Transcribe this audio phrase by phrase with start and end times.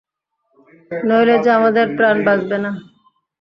[1.01, 2.71] নইলে যে আমাদের প্রাণ বাঁচবে না।